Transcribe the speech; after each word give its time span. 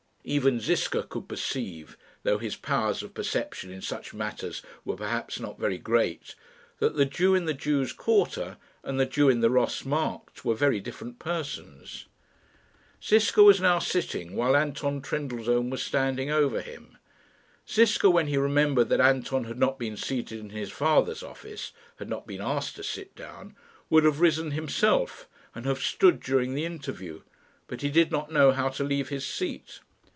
Even 0.23 0.59
Ziska 0.59 1.01
could 1.01 1.27
perceive, 1.27 1.97
though 2.21 2.37
his 2.37 2.55
powers 2.55 3.01
of 3.01 3.15
perception 3.15 3.71
in 3.71 3.81
such 3.81 4.13
matters 4.13 4.61
were 4.85 4.95
perhaps 4.95 5.39
not 5.39 5.57
very 5.57 5.79
great, 5.79 6.35
that 6.77 6.95
the 6.95 7.05
Jew 7.05 7.33
in 7.33 7.45
the 7.45 7.55
Jews' 7.55 7.91
quarter, 7.91 8.57
and 8.83 8.99
the 8.99 9.07
Jew 9.07 9.29
in 9.29 9.41
the 9.41 9.49
Ross 9.49 9.83
Markt, 9.83 10.45
were 10.45 10.53
very 10.53 10.79
different 10.79 11.17
persons. 11.17 12.05
Ziska 13.03 13.41
was 13.41 13.59
now 13.59 13.79
sitting 13.79 14.35
while 14.35 14.55
Anton 14.55 15.01
Trendellsohn 15.01 15.71
was 15.71 15.81
standing 15.81 16.29
over 16.29 16.61
him. 16.61 16.99
Ziska, 17.67 18.07
when 18.07 18.27
he 18.27 18.37
remembered 18.37 18.89
that 18.89 19.01
Anton 19.01 19.45
had 19.45 19.57
not 19.57 19.79
been 19.79 19.97
seated 19.97 20.39
in 20.39 20.51
his 20.51 20.71
father's 20.71 21.23
office 21.23 21.71
had 21.97 22.09
not 22.11 22.27
been 22.27 22.41
asked 22.41 22.75
to 22.75 22.83
sit 22.83 23.15
down 23.15 23.55
would 23.89 24.03
have 24.03 24.19
risen 24.21 24.51
himself, 24.51 25.27
and 25.55 25.65
have 25.65 25.79
stood 25.81 26.19
during 26.19 26.53
the 26.53 26.63
interview, 26.63 27.23
but 27.65 27.81
he 27.81 27.89
did 27.89 28.11
not 28.11 28.31
know 28.31 28.51
how 28.51 28.69
to 28.69 28.83
leave 28.83 29.09
his 29.09 29.25
seat. 29.25 29.79